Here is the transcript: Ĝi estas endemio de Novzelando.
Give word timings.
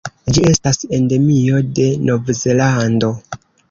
Ĝi 0.37 0.45
estas 0.53 0.79
endemio 0.99 1.63
de 1.81 1.87
Novzelando. 2.09 3.17